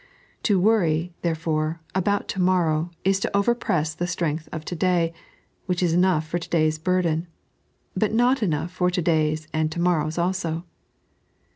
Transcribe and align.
To 0.41 0.59
worry, 0.59 1.13
therefore, 1.21 1.79
about 1.93 2.27
to 2.29 2.41
morrow 2.41 2.89
is 3.03 3.19
to 3.19 3.29
overpress 3.35 3.95
the 3.95 4.07
strength 4.07 4.49
of 4.51 4.65
to 4.65 4.75
day, 4.75 5.13
which 5.67 5.83
is 5.83 5.93
enough 5.93 6.25
for 6.27 6.39
to 6.39 6.49
day's 6.49 6.79
burden, 6.79 7.27
but 7.95 8.11
not 8.11 8.41
enough 8.41 8.71
for 8.71 8.89
to 8.89 9.01
day's 9.03 9.47
and 9.53 9.71
to 9.71 9.79
morrow's 9.79 10.17
also. 10.17 10.65